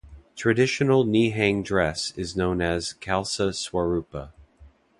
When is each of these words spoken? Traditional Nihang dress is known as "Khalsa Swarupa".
Traditional 0.35 1.05
Nihang 1.05 1.63
dress 1.63 2.11
is 2.17 2.35
known 2.35 2.59
as 2.59 2.95
"Khalsa 2.99 3.53
Swarupa". 3.53 4.31